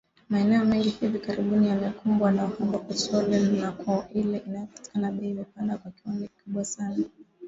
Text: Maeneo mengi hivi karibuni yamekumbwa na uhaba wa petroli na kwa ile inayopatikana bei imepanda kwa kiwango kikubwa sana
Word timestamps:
Maeneo 0.29 0.65
mengi 0.65 0.89
hivi 0.89 1.19
karibuni 1.19 1.67
yamekumbwa 1.69 2.31
na 2.31 2.45
uhaba 2.45 2.77
wa 2.77 2.79
petroli 2.83 3.39
na 3.39 3.71
kwa 3.71 4.09
ile 4.13 4.37
inayopatikana 4.37 5.11
bei 5.11 5.29
imepanda 5.29 5.77
kwa 5.77 5.91
kiwango 5.91 6.27
kikubwa 6.27 6.65
sana 6.65 7.03